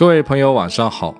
[0.00, 1.14] 各位朋友，晚上好。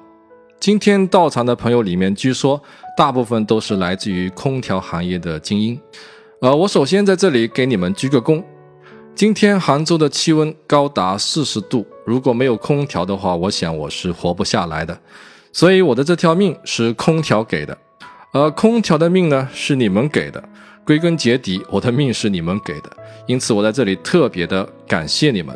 [0.58, 2.58] 今天到场的朋友里面，据说
[2.96, 5.78] 大部分都是来自于空调行业的精英。
[6.40, 8.42] 呃，我首先在这里给你们鞠个躬。
[9.14, 14.98] 今天杭州的气温高达四十度，如果没有空调的话，我想我是活不下来的。
[15.52, 17.76] 所以我的这条命是空调给的，
[18.32, 20.42] 而空调的命呢是你们给的。
[20.86, 22.90] 归根结底，我的命是你们给的，
[23.26, 25.54] 因此我在这里特别的感谢你们。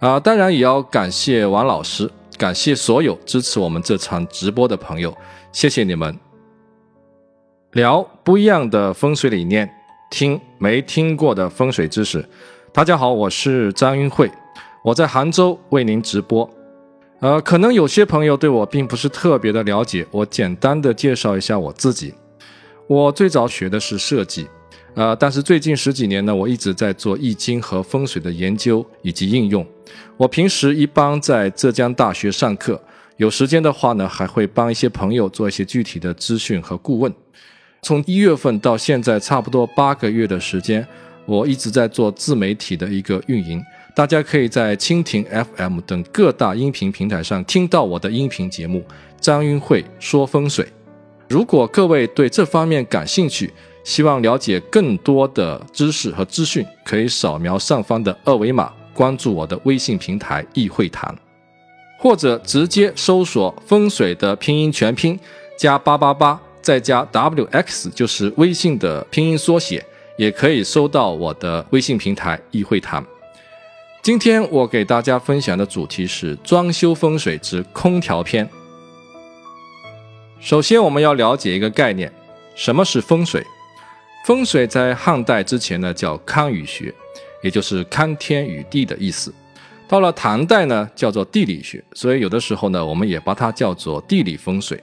[0.00, 5.16] 啊，当然也要感谢王老师，感谢所有支持我们这场直播的朋友，
[5.52, 6.18] 谢谢你们。
[7.72, 9.68] 聊不一样的风水理念，
[10.10, 12.24] 听没听过的风水知识。
[12.72, 14.30] 大家好，我是张云慧，
[14.82, 16.48] 我在杭州为您直播。
[17.20, 22.12] 呃，可能有些朋友对我并不是特别的了解，我简单的介绍一下我自己。
[22.86, 24.46] 我最早学的是设计，
[24.94, 29.66] 呃，但是最近十几年呢，我一直在做易经和风水的研究以及应用。
[30.16, 32.80] 我平时一般在浙江大学上课，
[33.16, 37.12] 有时间的话呢，还会帮一些朋友做一些具体的咨询和顾问。
[37.82, 40.86] 从一月份到现在，差不多八个月的时间，
[41.26, 43.60] 我一直在做自媒体的一个运营。
[43.96, 45.24] 大家可以在蜻蜓
[45.56, 48.78] FM 等各大音频平台上听到我的音频节目
[49.20, 50.64] 《张云慧说风水》。
[51.28, 53.52] 如果各位对这方面感兴趣，
[53.84, 61.14] 希望了解更多的知识和资讯，可以扫描上方的二维码，关注我的微信平台“易会谈”，
[62.00, 65.18] 或者直接搜索“风水”的拼音全拼
[65.58, 69.84] 加八八八，再加 wx，就是微信的拼音缩写，
[70.16, 73.04] 也可以搜到我的微信平台“易会谈”。
[74.02, 78.48] 今天我给大家分享的主题是装修风水之空调篇。
[80.40, 82.10] 首先，我们要了解一个概念，
[82.54, 83.44] 什么是风水？
[84.24, 86.92] 风水在汉代之前呢叫堪舆学，
[87.42, 89.30] 也就是堪天与地的意思。
[89.86, 94.82] 到了唐代呢，叫做地理学，所以有的时候呢，我们也把它叫做地理风水。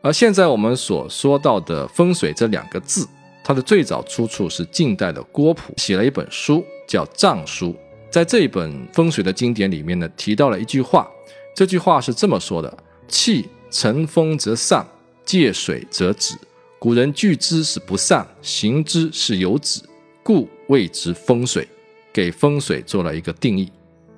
[0.00, 3.06] 而现在我们所说到的风水这两个字，
[3.44, 7.68] 它的最早出处是晋代的郭璞写了一本书叫《藏书》，
[8.10, 11.06] 在这一本风水的经典里面呢，提到了一句话，
[11.54, 12.74] 这句话是这么说的：
[13.06, 13.46] 气。
[13.70, 14.86] 乘风则散，
[15.24, 16.34] 借水则止。
[16.82, 19.80] 古人聚之是不散，行之是有止，
[20.20, 21.64] 故谓之风水。
[22.12, 23.70] 给风水做了一个定义，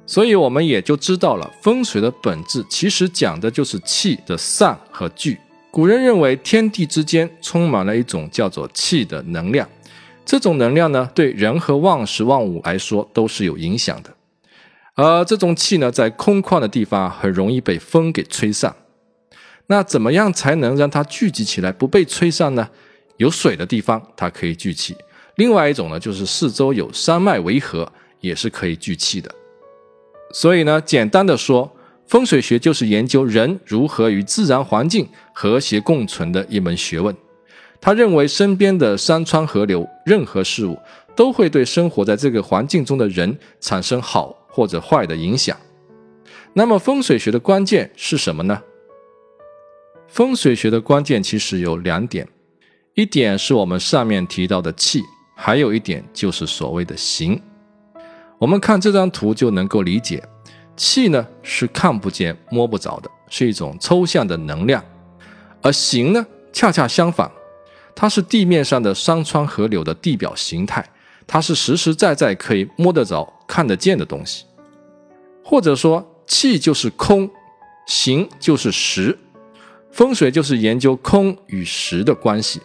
[0.06, 5.38] 所以我们也就知道了风水的本质其实讲的就是气的散和聚。
[5.70, 9.68] 古人认为天地之间充满了一种叫做气的能量，
[10.24, 14.10] 这种能量呢，对人和万事万物来说都是有影响的。
[14.94, 18.74] 而这种气呢，在空旷的地方很容易被风给吹散。
[19.66, 22.68] 那怎么样才能让它聚集起来不被吹散呢？
[23.16, 24.96] 有水的地方它可以聚气，
[25.36, 29.32] 另外一种呢就是四周有山脉围合，也是可以聚气的。
[30.32, 31.70] 所以呢，简单的说，
[32.06, 37.14] 风水学就是研究人如何与自然环境和谐共存的一门学问。
[37.80, 40.76] 他认为身边的山川河流，任何事物
[41.14, 45.56] 都会对生活在这个环境中的人产生好或者坏的影响。
[46.52, 48.60] 那么风水学的关键是什么呢？
[50.14, 52.24] 风水学的关键其实有两点，
[52.94, 55.02] 一点是我们上面提到的气，
[55.34, 57.42] 还有一点就是所谓的形。
[58.38, 60.22] 我们看这张图就能够理解，
[60.76, 64.80] 气呢是看不见摸不着的，是一种抽象的能量，
[65.60, 67.28] 而形呢恰恰相反，
[67.92, 70.88] 它是地面上的山川河流的地表形态，
[71.26, 74.44] 它是实实在在可以摸得着、看得见的东西。
[75.42, 77.28] 或者说，气就是空，
[77.88, 79.18] 形就是实。
[79.94, 82.60] 风水就是研究空与实的关系，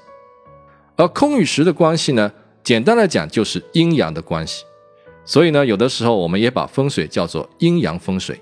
[0.96, 4.64] 而空与实的关系呢，简单来讲就是阴阳的关系。
[5.24, 8.42] 所以呢，有的时候我们也把风水叫做阴阳风水。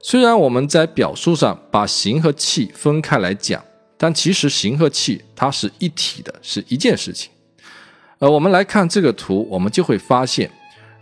[0.00, 3.62] 虽然我们在表述上把形和气分开来讲，
[3.98, 7.30] 但其实形和气它是一体的，是一件事情。
[8.18, 10.50] 呃，我们来看这个图，我们就会发现，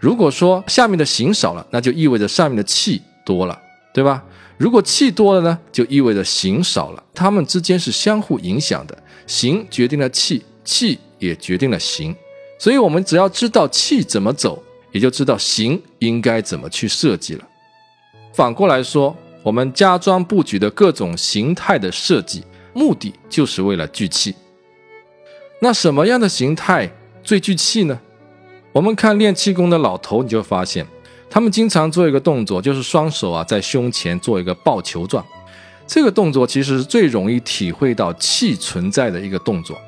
[0.00, 3.56] 如果说下面的形少了，那就意味着上面的气多了，
[3.94, 4.24] 对吧？
[4.60, 12.14] 如果气多了呢，就意味着形少了，它们之间是相互影响的，形决定了气，气也决定了形，
[12.58, 14.62] 所以我们只要知道气怎么走，
[14.92, 17.48] 也就知道形应该怎么去设计了。
[18.34, 24.34] 反过来说，我们家装布局的各种形态的设计，目的就是为了聚气。
[25.62, 26.92] 那什么样的形态
[27.22, 27.98] 最聚气呢？
[28.72, 30.86] 我们看练气功的老头，你就发现。
[31.30, 35.24] 他们经常做一个动作，就是双手啊在胸前做一个抱球状。
[35.86, 39.78] 这个动作其实是最容易体会到气存在的一个动作。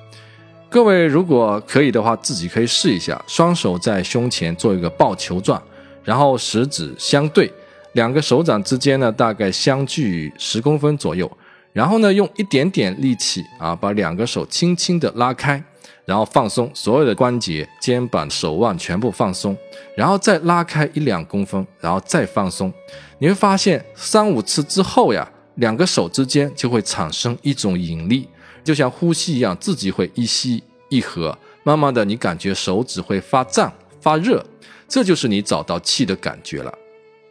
[0.69, 5.61] 各位如果可以的话，自己可以试一下，双手在胸前做一个抱球状，
[6.03, 7.53] 然后食指相对，
[7.93, 11.31] 两个手掌之间呢大概相距十公分左右，
[11.73, 15.62] 然后呢用一点点力气啊把两个手轻轻的拉开，
[16.05, 19.57] 然后放松所有的关节、肩膀、手腕全部放松，
[19.97, 22.73] 然后再拉开一两公分，然后再放松。
[23.19, 28.29] 你会发现三五次之后呀，两个手之间就会产生一种引力，
[28.65, 31.37] 就像呼吸一样，自己会一吸一合。
[31.63, 34.45] 慢慢的，你感觉手指会发胀、发热，
[34.89, 36.75] 这就是你找到气的感觉了。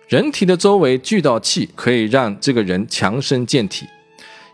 [0.08, 3.86] 人体的周围聚到气，可以让这个人强身健体。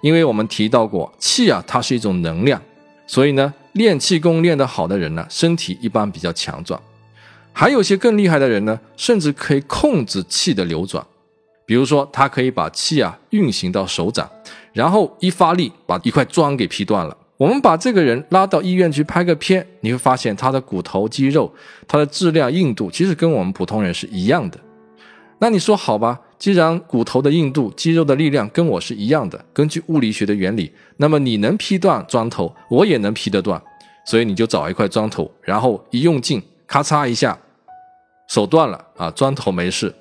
[0.02, 2.62] 因为我们提到过，气啊，它是一种能量，
[3.06, 6.82] 所以呢，练气功练得好的人呢，身体一般比较强壮。
[7.54, 11.06] 还有些更厉害的人呢，甚至可以控制气的流转。
[11.66, 14.30] 比如说，他可以把气啊运行到手掌，
[14.74, 17.16] 然后一发力把一块砖给劈断了。
[17.36, 21.54] 我们把这个人拉到医院去拍个片，你会发现他的骨头、肌肉、
[21.88, 24.60] 他的质量、硬度，其实跟我们普通人是一样的。
[25.40, 26.20] 那你说好吧？
[26.40, 33.62] 既然骨头的硬度、肌肉的力量跟我是一样的，根据物理学的原理，那么你能劈断砖头，我也能劈得断。
[34.06, 37.38] 所以你就找一块砖头，然后一用劲，咔嚓一下，
[38.30, 39.94] 手断了啊，砖头没事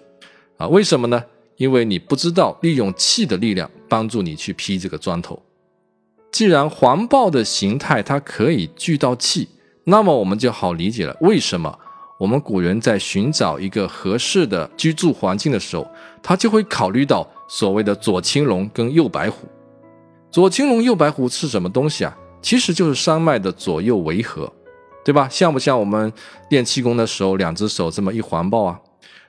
[0.59, 0.69] 啊？
[0.69, 1.25] 为什么呢？
[1.56, 5.43] 因为你不知道利用气的力量帮助你去劈这个砖头。
[6.31, 9.49] 既然环抱的形态它可以聚到气，
[9.85, 11.79] 那么我们就好理解了为什么
[12.19, 15.87] 我们古人在寻找一个合适的居住环境的时候，
[16.23, 19.47] 他就会考虑到所谓的左青龙跟右白虎。
[20.31, 22.17] 左青龙右白虎是什么东西啊？
[22.41, 24.51] 其实就是山脉的左右围合，
[25.05, 25.29] 对吧？
[25.31, 26.13] 像不像我们
[26.49, 28.81] 练气功的时候，两只手这么一环抱啊？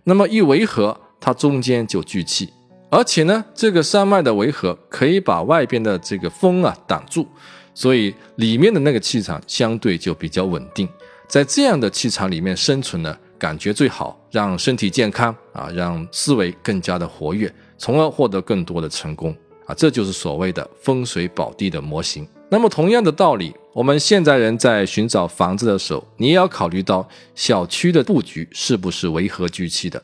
[0.06, 2.54] 那么一围合，它中间就聚气。
[2.90, 7.28] 而且呢，这个山脉的围合可以把外边的这个风啊挡住，
[7.74, 10.88] 所以里面的那个气场相对就比较稳定。
[11.28, 19.36] 在这样的气场里面生存呢，感觉最好，让身体健康啊，让思维更加的活跃，从而获得更多的成功
[19.66, 22.26] 啊，这就是所谓的风水宝地的模型。
[22.50, 30.02] 那么同样的道理，我们现在人在寻找房子的时候，你也要考虑到小区的布局是不是围合聚气的。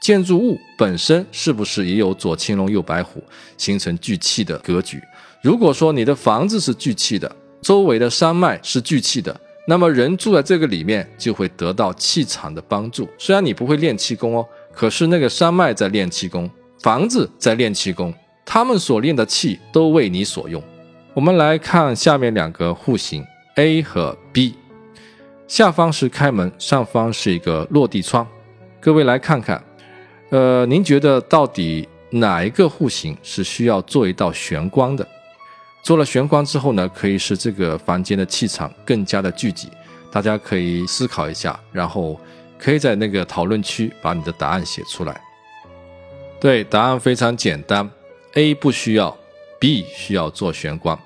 [0.00, 3.22] 建筑物本身是不是也有左青龙右白虎，
[3.58, 4.98] 形成聚气的格局？
[5.42, 7.30] 如果说你的房子是聚气的，
[7.60, 13.08] 周围的山脉是聚气的，那么人住在这个里面就会得到气场的帮助。
[13.18, 16.50] 虽然你不会练气功哦，可是那个山脉在练气功，
[16.80, 18.12] 房子在练气功，
[18.44, 20.62] 他们所练的气都为你所用。
[21.14, 23.24] 我们来看下面两个户型
[23.56, 24.54] A 和 B，
[25.46, 28.26] 下方是开门，上方是一个落地窗。
[28.80, 29.62] 各位来看看。
[30.30, 35.06] 呃，您觉得到底哪一个户型是需要做一道玄关的？
[35.82, 39.68] 做了玄关之后呢，可以使这个房间的气场更加的聚集。
[40.12, 42.20] 大家可以思考一下，然后
[42.56, 45.20] 可以在那个讨论区把你的答案写出来。
[46.40, 47.88] 对，答案非常简单
[48.34, 49.16] ，A 不需要
[49.58, 50.96] ，B 需要做玄关，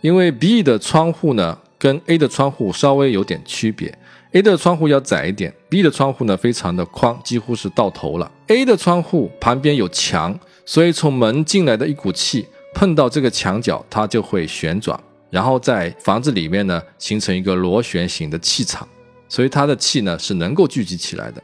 [0.00, 3.96] 因为 B 的窗户呢跟 A 的窗户稍微有点区别。
[4.32, 8.30] A 的窗户要窄一点，B 的窗户呢非常的宽，几乎是到头了。
[8.48, 14.98] A 的窗户旁边有墙，所以从门进来的一股气碰到这个墙角，它就会旋转，
[15.30, 18.86] 然后在房子里面呢形成一个螺旋形的气场，
[19.28, 21.42] 所以它的气呢是能够聚集起来的。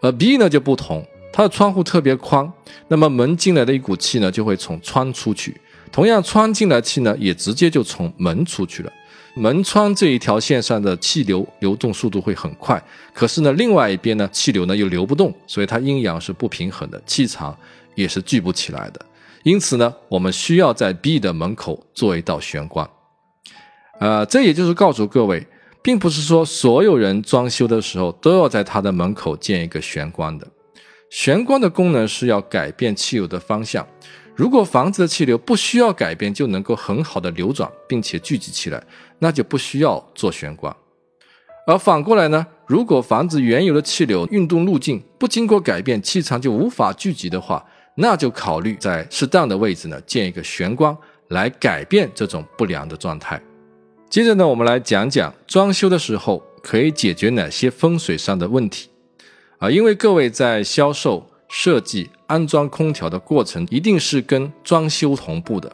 [0.00, 2.50] 而 B 呢就不同，它的窗户特别宽，
[2.88, 5.58] 那么门进来的一股气呢就会从窗出去，
[5.90, 8.92] 同样窗进来气呢也直接就从门出去了。
[9.38, 12.82] 门窗这一条线上的气流流动速度会很快，
[13.12, 17.54] 可是呢，另外一边呢，气流呢又流不动，所以它阴阳是不平衡的，气场
[17.94, 19.06] 也是聚不起来的。
[19.46, 22.90] 因此呢，我们需要在 B 的门口做一道玄关。
[24.00, 25.46] 呃，这也就是告诉各位，
[25.80, 30.48] 并不是说所有人装修的时候都要在他的门口建一个玄关的。
[31.10, 33.86] 玄关的功能是要改变气流的方向。
[34.34, 38.82] 如果房子的气流不需要改变就能够很好的流转并且聚集起来，
[39.20, 40.74] 那就不需要做玄关。
[41.68, 47.64] 而反过来呢，如果房子原有的气流运动路径不经过改变，气场就无法聚集的话，
[47.96, 50.96] 那就考虑在适当的位置呢建一个玄关
[51.28, 53.42] 来改变这种不良的状态。
[54.08, 58.88] 接着呢，我们来讲讲装修的时候可以解决哪些风水上的问题
[59.58, 59.68] 啊？
[59.68, 61.28] 因为各位在销售。
[61.48, 65.70] 设计安装空调的过程一定是跟装修同步的，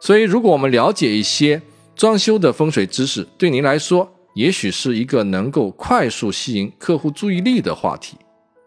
[0.00, 1.62] 所以如果我们了解一些
[1.94, 8.16] 装修的风水知识，对您来说也许是一个能够快速吸引客户注意力的话题。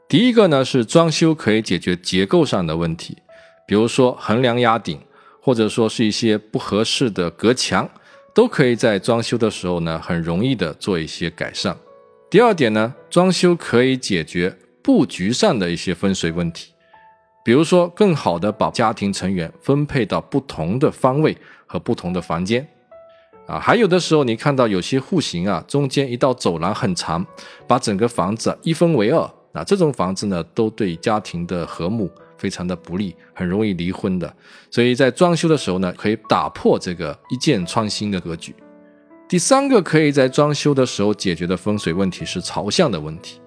[0.08, 3.18] 第一个呢是装修可以解决结构上的问题，
[3.68, 5.00] 比如说横梁压顶，
[5.42, 7.90] 或者说是一些不合适的隔墙，
[8.34, 11.76] 都可以在装修的时候呢很容易的做一些改善。
[12.30, 14.56] 第二点呢，装修可以解决。
[14.84, 16.72] 布局上的一些风水问题，
[17.44, 21.36] 比如说更好的把家庭成员分配到不同的方位
[21.66, 22.68] 和不同的房间。
[23.48, 27.26] 啊，还有的时候你看到有些户型啊，中间一道走廊很长，
[27.66, 29.28] 把整个房子一分为二。
[29.56, 34.32] 那这种房子呢，都对家庭的和睦非常的不利，很容易离婚的。
[34.70, 38.54] 所以在装修的时候呢，可以打破这个一箭穿心的格局。
[39.28, 43.40] 第三个可以在装修的时候解决的风水问题是朝向的问题，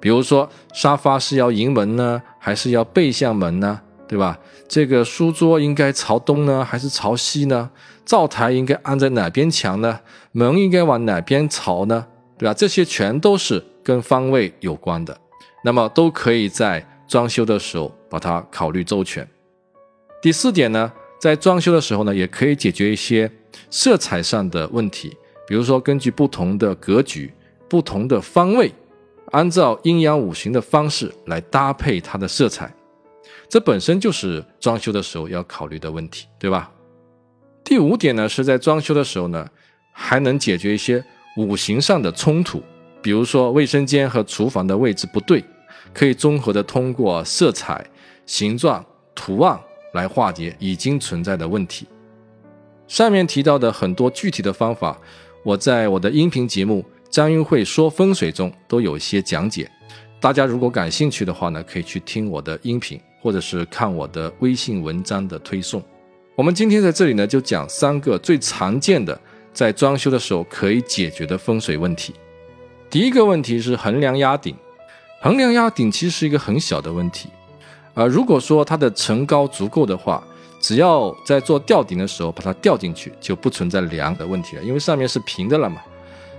[0.00, 3.80] 比如说沙发是要迎门呢，还是要背向门呢？
[4.06, 4.38] 对吧？
[4.68, 7.70] 这个书桌应该朝东呢，还是朝西呢？
[8.04, 9.98] 灶台应该安在哪边墙呢？
[10.32, 12.06] 门应该往哪边朝呢？
[12.36, 12.52] 对吧？
[12.52, 15.16] 这些全都是跟方位有关的。
[15.64, 19.26] 那么都可以在装修的时候把它考虑周全。
[20.20, 23.30] 第四点呢，在装修的时候呢，也可以解决一些
[23.70, 25.16] 色彩上的问题，
[25.48, 27.32] 比如说根据不同的格局、
[27.66, 28.70] 不同的方位，
[29.32, 32.70] 按照阴阳五行的方式来搭配它的色彩，
[33.48, 36.70] 这本身就是装修的时候要考虑的问题，对吧？
[37.64, 39.48] 第五点呢，是在装修的时候呢，
[39.92, 41.02] 还能解决一些
[41.38, 42.62] 五行上的冲突，
[43.00, 45.42] 比如说卫生间和厨房的位置不对。
[45.94, 47.86] 可以综合的通过色彩、
[48.26, 48.84] 形状、
[49.14, 49.58] 图案
[49.92, 51.86] 来化解已经存在的问题。
[52.88, 54.98] 上面提到的很多具体的方法，
[55.44, 59.70] 我在我的音频节目《张云慧说风水》中都有一些讲解。
[60.20, 65.82] 大家如果感兴趣的话呢，可以去听我的音频，或者是看我的微信文章的推送。
[66.34, 69.18] 我们今天在这里呢，就讲三个最常见的
[69.52, 72.14] 在装修的时候可以解决的风水问题。
[72.90, 74.56] 第一个问题是横梁压顶。
[75.24, 77.30] 横梁压顶其实是一个很小的问题，
[77.94, 80.22] 啊，如果说它的层高足够的话，
[80.60, 85.80] 只要在做吊顶的时候把它吊进去，就不存在梁的问题了，因为上面是平的了嘛。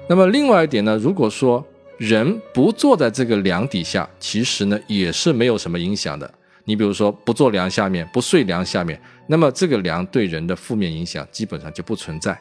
[0.07, 1.65] 那么另外一点呢，如果说
[1.97, 6.31] 人不坐在这个梁底下，其实呢也是没有什么影响的。
[6.65, 12.39] 你比如说不坐梁下面，不睡梁下面，那么这个梁对人的负面影响基本上就不存在。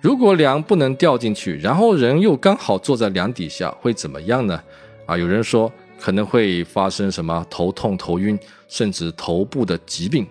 [0.00, 4.60] 如果梁不能掉进去，然后人又刚好坐在梁底下，会怎么样呢？
[5.06, 10.26] 啊，有人说可能会发生什么头痛、头晕，甚至头部的疾病，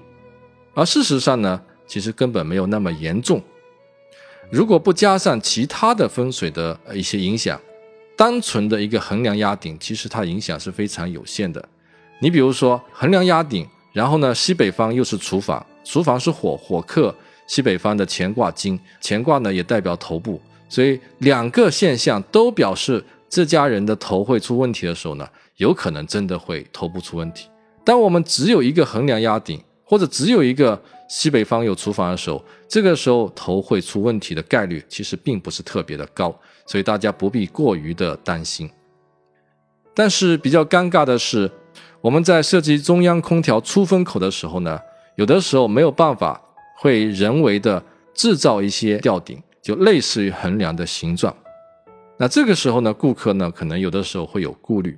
[0.73, 3.41] 而事实上呢，其实根本没有那么严重。
[4.51, 7.59] 如果不加上其他的风水的一些影响，
[8.17, 11.65] 单纯的一个横梁压顶，其实它影响是非常有限的。
[12.19, 17.15] 你比如说横梁压顶，然后呢，西北方又是厨房，厨房是火，火克
[17.47, 23.01] 西北方的乾卦金，乾卦呢也代表头部，所以两个现象都表示。
[23.35, 25.27] 这家人的头会出问题的时候呢，
[25.57, 27.49] 有可能真的会头部出问题。
[27.83, 36.33] 当我们只有一个横梁压顶，或者只有一个西北方有厨房的时候，这个时候头会出问题的概率其实并不是特别的高，
[36.65, 38.69] 所以大家不必过于的担心。
[39.93, 41.51] 但是比较尴尬的是，
[41.99, 44.79] 我们在设计中央空调出风口的时候呢，
[45.17, 46.41] 有的时候没有办法
[46.77, 51.35] 会人为的制造一些吊顶，就类似于横梁的形状。
[52.17, 54.97] 那这个时候呢，顾客呢可能有的时候会有顾虑，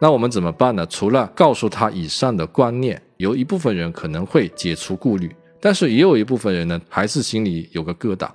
[0.00, 0.84] 那我们怎么办呢？
[0.86, 8.28] 除了告诉他以上的观念，有一部分人可能会解除顾虑，但是也有一部分人呢还是心里有个疙瘩。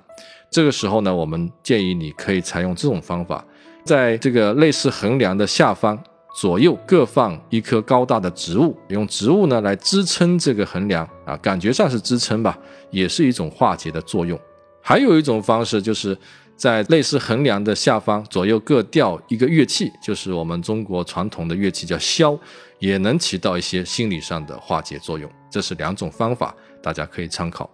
[0.50, 3.44] 这个时候呢，我们建议你可以采用这种方法，
[3.84, 6.02] 在这个类似横梁的下方
[6.36, 12.58] 左右各放一棵高大的植物，用植物呢来支撑这个横梁啊，感觉上是支撑吧，
[12.90, 14.40] 也是一种化解的作用。
[14.80, 16.16] 还有一种方式就是。
[16.56, 22.38] 在类似横梁的下方左右各吊一个乐器，就是我们中国传统的乐器叫箫，
[22.78, 25.30] 也能起到一些心理上的化解作用。
[25.50, 27.70] 这是两种方法，大家可以参考。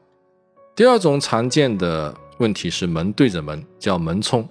[0.75, 4.49] 第二种常见的问题是门对着门，叫门冲。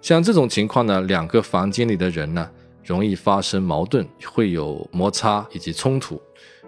[0.00, 2.48] 像这种情况呢，两个房间里的人呢，
[2.84, 6.20] 容易发生矛盾，会有摩擦以及冲突，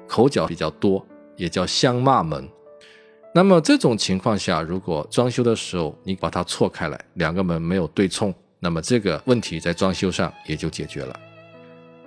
[0.06, 2.46] 口角比较多，也叫相骂门。
[3.34, 11.20] 那么这种情况下，如果装修的时候你把它错开来，两个门没有对冲，那么这个问题在装修上也就解决了。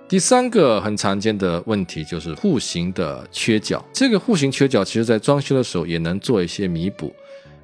[0.08, 7.14] 第三个很常见的问题就是户型的缺角，这个户型缺角，其实在装修的时候也能做一些弥补。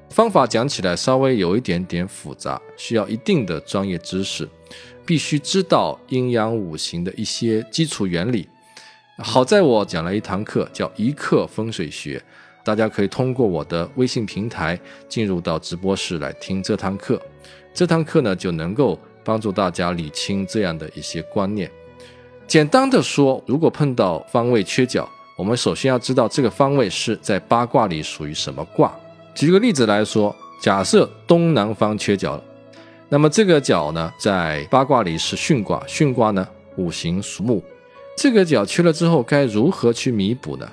[0.09, 4.49] 方法讲起来稍微有一点点复杂，需要一定的专业知识，
[5.05, 8.47] 必须知道阴阳五行的一些基础原理。
[9.19, 12.19] 好在我讲了一堂课，叫一课风水学。
[12.69, 17.19] 大家可以通过我的微信平台进入到直播室来听这堂课。
[17.73, 21.67] 这堂课呢，就能够帮助大家理清这样的一些观念。
[22.45, 28.95] 简单的说，如果碰到方位缺角，我们首先要知道这个方位是在八卦里属于什么卦。
[29.33, 32.43] 举个例子来说，假设东南方缺角了，
[33.09, 35.83] 那么这个角呢，在八卦里是巽卦。
[35.87, 37.63] 巽卦呢，五行属木，
[38.15, 40.69] 这个角缺了之后，该如何去弥补呢？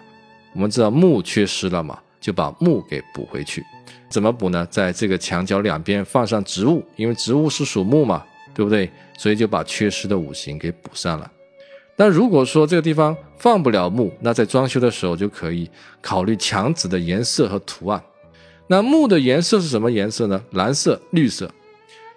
[0.56, 3.62] 我们知道木缺失了嘛，就把木给补回去。
[4.08, 4.66] 怎么补呢？
[4.70, 8.90] 在这个墙角两边放上植物，因为植物是属木嘛，对不对？
[9.18, 11.30] 所以就把缺失的五行给补上了。
[11.96, 15.70] 那如果说这个地方放不了木，那在装修的时候就可以
[16.00, 18.02] 考虑墙纸的颜色和图案。
[18.66, 20.42] 那木的颜色是什么颜色呢？
[20.52, 21.50] 蓝色、绿色。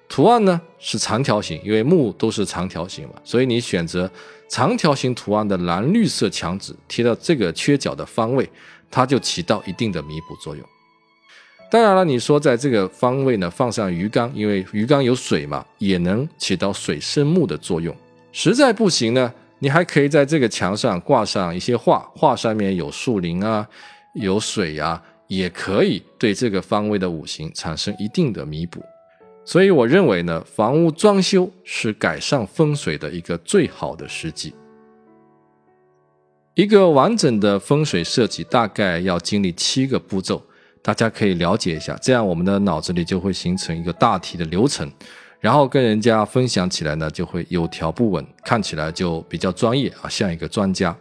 [0.09, 4.09] 图案呢是长条形，因为木都是长条形嘛，所以你选择
[4.49, 8.49] 长条形图案的蓝绿色墙纸贴到这个缺角的方位，
[8.89, 10.65] 它就起到一定的弥补作用。
[11.71, 17.95] 当然了，你说在这个方位呢放上鱼缸，因为鱼缸有水嘛，也能起到水生木的作用。
[18.31, 23.67] 实在不行呢，你还可以在这个墙上挂上一些画，画上面有树林啊，
[24.15, 28.81] 有水呀，也可以对这个方位的五行产生一定的弥补。
[29.49, 34.53] 所以我认为呢，房屋装修是改善风水的一个最好的时机。
[36.53, 40.39] 一个完整的风水设计大概要经历七个步骤，
[40.83, 44.87] 大家可以了解一下，这样我们的脑子里就会形成一个大体的流程，
[45.39, 50.95] 然后跟人家分享起来呢，就会有条不紊，看起来就比较专业啊，像一个专家。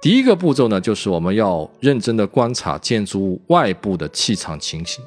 [0.00, 5.04] 第一个步骤呢，就是我们要认真的观察建筑物外部的气场情形。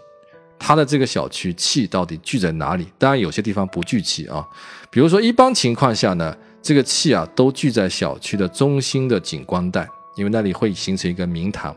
[0.64, 2.86] 它的这个小区气到底聚在哪里？
[3.00, 4.48] 当然有些地方不聚气啊，
[4.92, 11.76] 比如说一般情况下呢，这个气啊都聚在小区的中心的景观带，因为那里会形成一个明堂。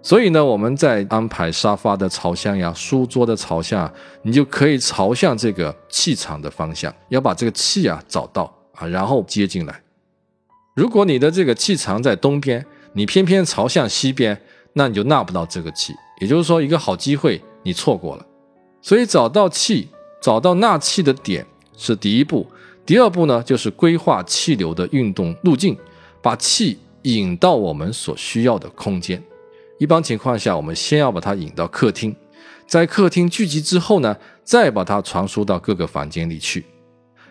[0.00, 8.44] 所以呢，我们在安排沙发的朝向呀、书桌的朝向，你就可以朝向这个气场的方向，要把这个气啊找到
[8.76, 9.82] 啊，然后接进来。
[10.76, 14.40] 如果你的这个气场在东边，你偏偏朝向西边，
[14.74, 15.92] 那你就纳不到这个气。
[16.20, 17.42] 也就是说，一个好机会。
[17.62, 18.26] 你错过了，
[18.80, 19.88] 所以找到气，
[20.20, 21.46] 找到纳气的点
[21.76, 22.46] 是第一步。
[22.86, 25.76] 第二步呢，就是规划气流的运动路径，
[26.20, 29.22] 把气引到我们所需要的空间。
[29.78, 32.14] 一般情况下，我们先要把它引到客厅，
[32.66, 36.64] 在客厅聚集之后呢，再把它传输到各个房间里去。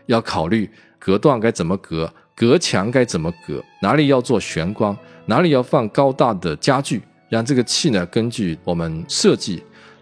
[0.05, 9.61] 要考虑隔断该怎么隔，隔墙该怎么隔，哪里要做玄关，哪里要放高大的家具，让这个气呢，根据我们设计。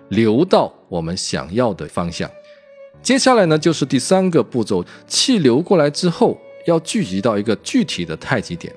[0.10, 2.30] 流到我们想要的方向。
[3.02, 8.74] 接下来呢，就是第三个步骤，气流过来之后，要聚集到一个具体的太极点。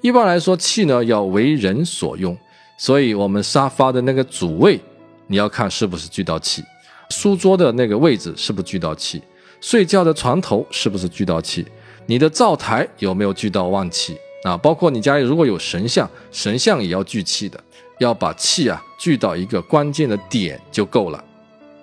[0.00, 2.36] 一般来说，气呢要为人所用，
[2.76, 4.78] 所以我们沙发的那个主位，
[5.26, 6.62] 你要看是不是聚到气；
[7.08, 9.18] 书桌的那个位置是不是聚到气；
[9.60, 11.64] 睡觉的床头是不是聚到气；
[12.06, 14.56] 你的灶台有没有聚到旺气啊？
[14.58, 17.58] 包括你家里如果有神像，神像也要聚气的。
[17.98, 21.22] 要把气啊聚到一个关键的点就够了。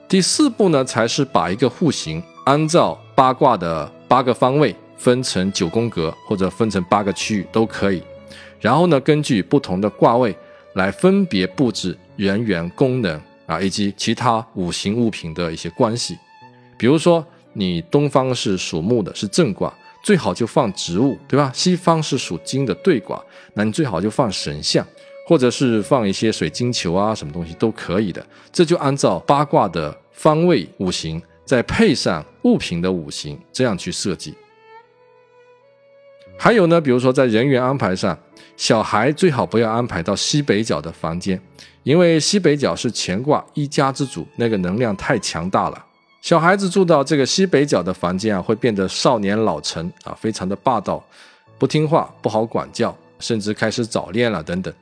[0.08, 8.04] 第四步呢，才是把一个户型按照八卦的八个方位分成九宫格，或者分成八个区域都可以。
[8.60, 10.36] 然后呢，根据不同的卦位
[10.74, 16.17] 来分别布置人员、功能啊，以及其他五行物品的一些关系。
[16.78, 21.52] 比如说，你东方是属木的，是正卦，最好就放植物，对吧？
[21.56, 24.86] 西方是属金的对卦，那你最好就放神像。
[25.26, 28.26] 或者是放一些水晶球啊，什么东西都可以的。
[28.52, 34.34] 这就按照八卦的方位五行，再配上物品的五行，这样去设计。
[36.38, 38.18] 还有呢，比如说在人员安排上，
[38.58, 41.40] 小孩最好不要安排到西北角的房间，
[41.84, 45.86] 因为西北角是乾卦一家之主，那个能量太强大了。
[46.22, 51.04] 小孩子住到这个西北角的房间啊，会变得少年老成啊，非常的霸道，
[51.60, 54.74] 不听话，不好管教，甚至开始早恋了等等。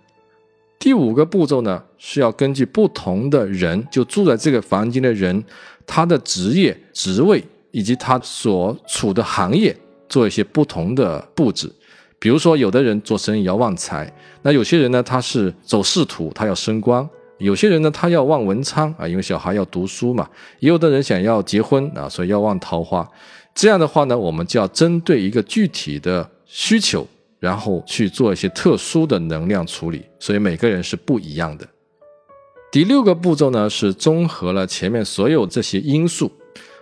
[0.79, 5.43] 第五个步骤呢，是要根据不同的人，就住在这个房间的人，
[5.85, 9.75] 他的职业、职位以及他所处的行业，
[10.07, 11.69] 做一些不同的布置。
[12.17, 14.09] 比如说，有的人做生意要旺财，
[14.41, 17.05] 那有些人呢，他是走仕途，他要升官；
[17.39, 20.25] 有些人呢，他要旺文昌啊，因为小孩要读书嘛；
[20.59, 23.05] 也有的人想要结婚啊，所以要旺桃花。
[23.53, 27.05] 这样的话呢，我们就要针对一个具体的需求。
[27.39, 31.67] 然后去做一些特殊的能量处理，所以每个人是不一样的。
[32.71, 36.31] 第六个步骤呢，是综合了前面所有这些因素，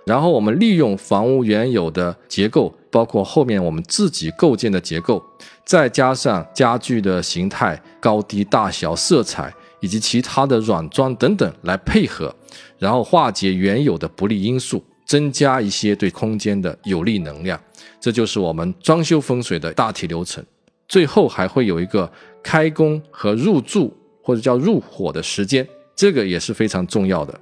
[0.06, 5.24] 然后我们利用房屋原有的结构，包括后面我们自己构建的结构，
[5.64, 12.36] 再加上家具的形态、高低、大小、色彩以及其他的软装等等来配合，
[12.78, 14.84] 然后化解原有的不利因素。
[15.08, 17.60] 增加一些对空间的有利能量，
[18.00, 20.46] 这就是我们装修风水的大体流程。
[20.88, 22.12] 最后还会有一个
[22.44, 27.40] 开工和入住或者叫入伙的时间，这个也是非常重要的。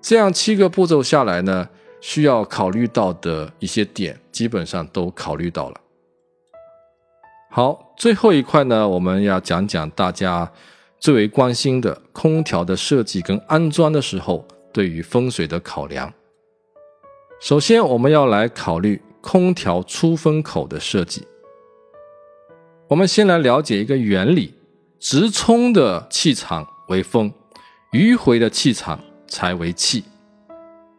[0.00, 1.66] 这样七个步骤下来呢，
[2.00, 5.80] 需要考虑到的一些点基本上都考虑到了。
[7.50, 10.50] 好，最后一块呢，我们要讲讲大家
[10.98, 16.12] 最为关心的空调的设计跟安装的时候对于风水的考量。
[17.40, 21.26] 首先，我们要来考虑空调出风口的设计。
[22.88, 24.54] 我们先来了解一个原理：
[24.98, 27.32] 直冲的气场为风，
[27.92, 30.04] 迂回的气场才为气。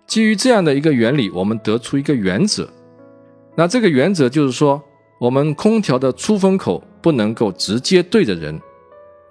[0.05, 2.69] 基于这样的一个原理，我们得出一个原则。
[3.55, 4.81] 那这个原则就是说，
[5.19, 8.61] 我们空调的出风口不能够直接对着人，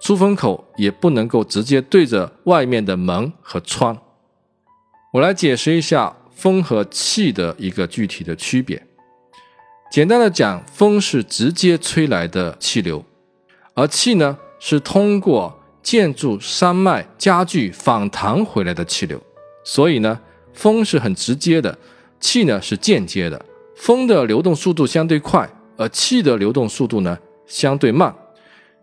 [0.00, 3.96] 出风口也不能够直接对着外面的门和窗。
[5.12, 8.80] 我来解释一下风和气的一个具体的区别。
[9.90, 13.04] 简单的讲，风是直接吹来的气流，
[13.74, 19.20] 而气呢是通过建筑、山脉、家具反弹回来的气流。
[19.64, 20.20] 所以呢。
[20.56, 21.76] 风是很直接的，
[22.20, 23.44] 气呢是间接的。
[23.74, 28.14] 风的流动速度相对快，而气的流动速度呢相对慢。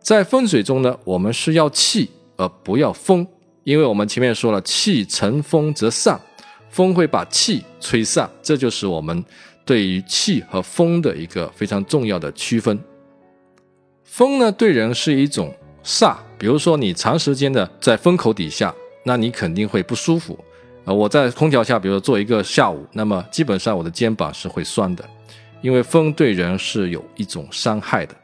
[0.01, 3.25] 在风水中呢，我们是要气而不要风，
[3.63, 6.19] 因为我们前面说了，气乘风则散，
[6.71, 9.23] 风会把气吹散，这就是我们
[9.65, 12.79] 对于气和风的一个非常重要的区分。
[14.03, 15.53] 风呢对人是一种
[15.83, 20.37] 煞，比如说你长时间的在风口底下，那你肯定会不舒服。
[20.85, 25.05] 呃，我在空调下，比如说坐一个下午，那么基本上我的肩膀是会酸的，
[25.61, 28.15] 因为风对人是有一种伤害的。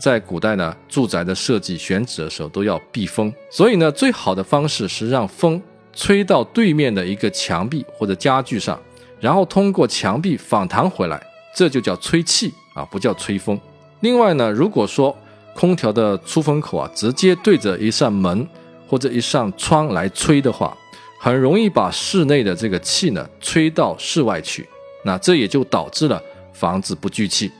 [0.00, 5.60] 在古代呢，住宅的设计选址的时候都要避风，所以呢，最好的方式是让风
[5.98, 8.80] 吹到对面的一个墙壁或者家具上，
[9.18, 11.20] 然后通过墙壁反弹回来，
[11.52, 13.60] 这就叫吹气啊，不叫吹风。
[13.98, 15.14] 另外呢，如果说
[15.56, 18.48] 空调的出风口啊，直接对着一扇门
[18.86, 20.72] 或者一扇窗来吹的话，
[21.18, 24.64] 很容易把室内的这个气呢吹到室外去，
[25.04, 27.50] 那这也就导致了房子不聚气。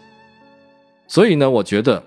[1.08, 2.00] 所以呢，我觉得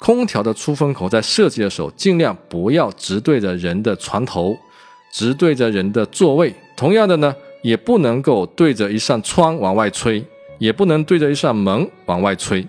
[0.00, 4.56] 空调的出风口在设计的时候，尽量不要直对着人的床头，
[5.14, 6.52] 直对着人的座位。
[6.76, 10.20] 同样的呢，也不能够对着一扇窗往外吹，
[10.58, 12.66] 也不能对着一扇门往外吹。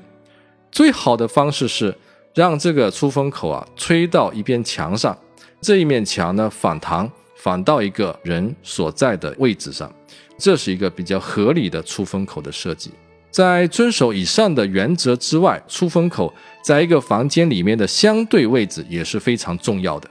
[0.72, 1.96] 最好的方式是
[2.36, 5.18] 让这个出风口啊吹到一边墙上，
[5.60, 7.10] 这一面墙呢反弹。
[7.38, 9.94] 反到一个人所在的位置上，
[10.36, 12.90] 这是一个比较合理的出风口的设计。
[13.30, 20.10] 在遵守以上的原则之外，出风口在一个房间里面的相对位置也是非常重要的。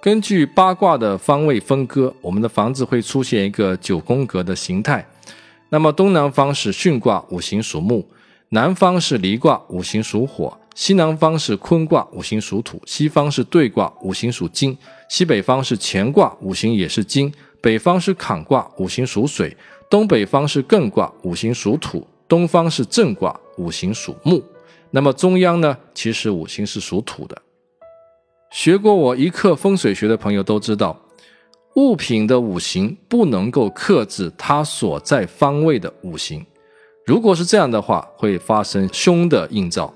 [0.00, 5.04] 根据八卦的方位分割，我们的房子会出现一个九宫格的形态。
[5.70, 8.06] 那么东南方是巽卦，五行属木；
[8.50, 14.78] 南方是离卦，五行属火；西南方是坤卦，五行属土；西方是兑卦，五行属金。
[15.08, 17.28] 西北方是乾卦，五行也是金；
[17.60, 19.50] 北方是坎卦，五行属水；
[19.90, 24.40] 东北方是艮卦，五行属土；东方是震卦，五行属木。
[24.92, 25.76] 那么中央呢？
[25.92, 27.42] 其实五行是属土的。
[28.50, 30.98] 学过我一课风水学的朋友都知道，
[31.76, 36.44] 物品的五行不能够克制它所在方位的五行。
[37.06, 39.92] 如果是这样的话，会发生凶的映照。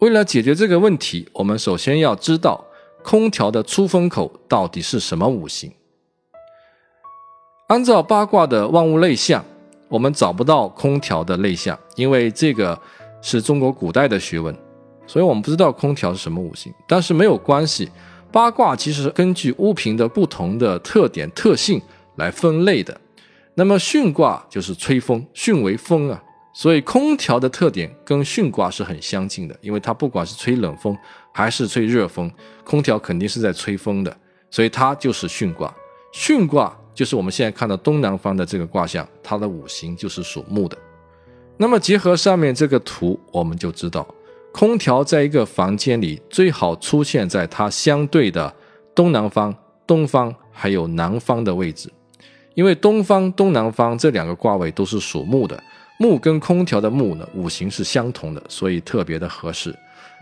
[0.00, 2.64] 为了解决这个问题，我们首先要知道。
[3.02, 5.72] 空调的出风口到底是什么五行？
[7.68, 9.42] 按照八卦的万物类象，
[9.88, 12.78] 我们找不到空调的类象，因为这个
[13.22, 14.54] 是中国古代的学问，
[15.10, 16.72] 所以我们不知道空调是什么五行。
[16.86, 17.90] 但是没有关系，
[18.30, 21.82] 八卦其实根据物品的不同的特点特性
[22.14, 22.96] 来分类的。
[23.56, 26.22] 那么巽卦就是吹风，巽为风啊。
[26.52, 30.96] 所以空调的特点跟巽卦是很相近的，因为它不管是吹冷风
[31.32, 32.30] 还是吹热风，
[32.62, 34.16] 空调肯定是在吹风的，
[34.48, 35.74] 所以它就是巽卦。
[36.12, 40.78] 巽卦就是我们现在看到东南方的这个卦象，它的五行就是属木的。
[41.56, 44.06] 那么结合上面这个图，我们就知道，
[44.52, 48.52] 空调在一个房间里最好出现在它相对的
[48.94, 49.54] 东南方、
[49.86, 51.88] 东方还有南方的位置，
[52.54, 55.62] 因为东方、东南方这两个卦位都是属木的。
[55.98, 59.74] 木跟空调的木呢，五行是相同的，所以特别的合适。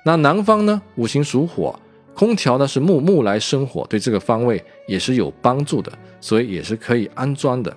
[0.05, 1.79] 那南方呢，五行属火，
[2.15, 7.75] 空调呢是木，木来生火，对这个方位也是有帮助的，所以也是可以安装的。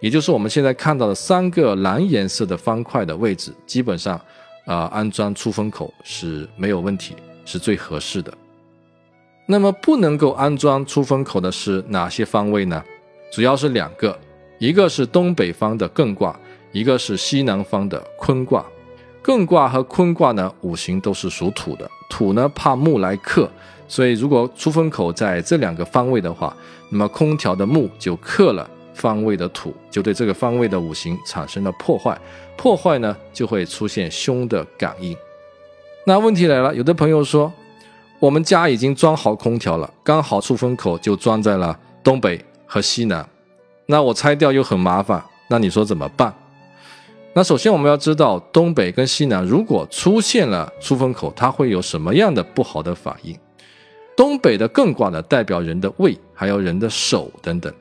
[0.00, 4.20] 也就是我们现在看到的三个蓝颜色的方块的位置，基本上，
[4.68, 8.32] 啊，安装出风口是没有问题，是最合适的。
[9.46, 12.84] 那么不能够安装出风口的是哪些方位呢？
[13.32, 14.16] 主要是两个，
[14.58, 16.38] 一个是东北方的艮卦。
[16.70, 18.62] 一个是西南方的坤卦，
[19.24, 23.50] 艮卦和坤卦呢，五行都是属土的，土呢怕木来克，
[23.88, 26.54] 所以如果出风口在这两个方位的话，
[26.90, 32.16] 那么空调的木就克了方位的土，就对这个方位的五行产生了破坏，
[32.58, 35.16] 破坏呢就会出现凶的感应。
[36.04, 37.52] 那问题来了，有的朋友说，
[38.18, 43.26] 我们家已经装好空调了，刚好出风口就装在了东北和西南，
[43.86, 46.34] 那我拆掉又很麻烦，那你说怎么办？
[47.34, 53.38] 那首先我们要知道，东北跟西南如果出现了出风口，它会有什么样的不好的反应？
[54.16, 57.72] 东北的更广的代表人的胃，还有人的手等等，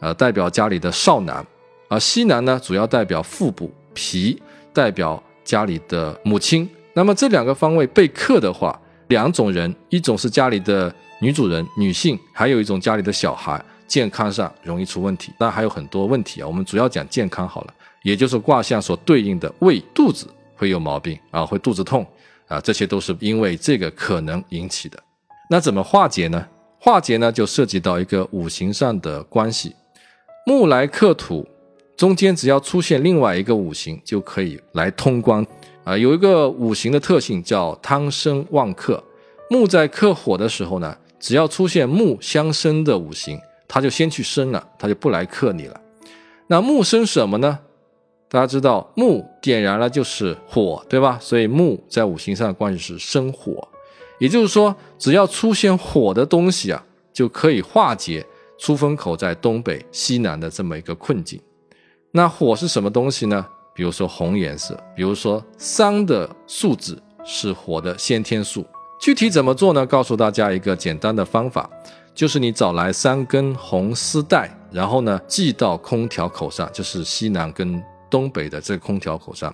[0.00, 1.44] 呃，代表家里的少男；
[1.88, 4.40] 而西南呢，主要代表腹部脾，
[4.72, 6.68] 代表家里的母亲。
[6.92, 15.32] 那么这两个方位被克的话，两种人，一种是家里的女主人女性，还有一种家里的小孩，健康上容易出问题。
[15.38, 17.74] 当然还有很多问题啊，我们主要讲健康好了。
[18.02, 22.06] 也就是卦象所对应的胃肚子会有毛病啊，会肚子痛
[22.46, 24.96] 啊，这些都是因为这个可能引起的。
[25.50, 26.46] 那怎么化解呢？
[26.78, 29.74] 化解呢，就涉及到一个五行上的关系。
[30.46, 31.44] 木来克土，
[31.96, 35.44] 中间只要出现另外一个五行，就可以来通关
[35.82, 35.96] 啊。
[35.96, 39.02] 有一个五行的特性叫汤生旺克。
[39.48, 45.80] 木在克火的时候呢，只要出现木相生的五行，它就先去生了，它就不来克你了。
[46.48, 47.58] 那木生什么呢？
[48.28, 51.16] 大家知道木点燃了就是火，对吧？
[51.20, 53.66] 所以木在五行上的关系是生火，
[54.18, 58.26] 也就是说，只要出现火的东西啊，就可以化解
[58.58, 61.40] 出风口在东北、西南的这么一个困境。
[62.16, 63.44] 那火是什么东西呢？
[63.74, 68.66] 比如说红颜色，比如说桑的树脂是火的先天素。
[68.98, 69.84] 具体怎么做呢？
[69.84, 71.68] 告诉大家一个简单的方法，
[72.14, 77.82] 就是你找来三根红丝带，然后呢系到空调口上，就是西南跟。
[78.08, 79.52] 东北的这个空调口上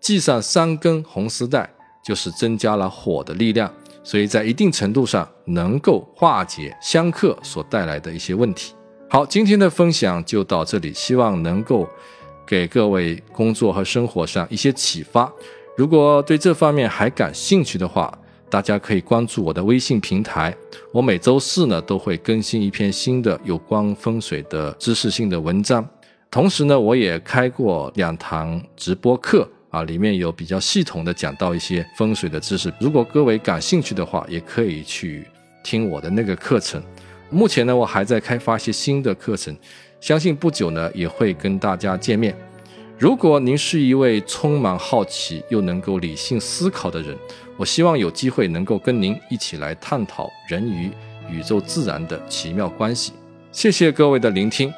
[0.00, 1.68] 系上三根红丝带，
[2.02, 3.70] 就是增加了火的力量，
[4.02, 8.74] 所以在一定程度上能够化解相克所带来的一些问题。
[9.12, 11.86] 好，今天的分享就到这里，希望能够
[12.46, 15.30] 给各位工作和生活上一些启发。
[15.76, 18.10] 如果对这方面还感兴趣的话，
[18.48, 20.56] 大家可以关注我的微信平台，
[20.92, 25.86] 我每周四呢都会更新一篇新的有关风水的知识性的文章。
[26.30, 32.72] 同时呢，我也开过两堂直播课啊，里面有比较系统的讲到一些风水的知识。
[32.80, 35.26] 如果各位感兴趣的话，也可以去
[35.62, 36.82] 听我的那个课程。
[37.32, 39.56] 目前呢，我还在开发一些新的课程，
[40.00, 42.36] 相信不久呢也会跟大家见面。
[42.98, 47.16] 如果您是一位充满好奇又能够理性思考的人，
[47.56, 50.90] 我希望有机会能够跟您一起来探讨人与
[51.28, 53.12] 宇宙自然的奇妙关系。
[53.50, 54.72] 谢谢各位的聆听。